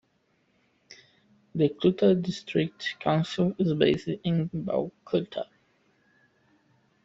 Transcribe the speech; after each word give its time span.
The 1.53 1.69
Clutha 1.69 2.19
District 2.19 2.95
Council 2.99 3.53
is 3.59 3.71
based 3.75 4.07
in 4.23 4.49
Balclutha. 4.51 5.45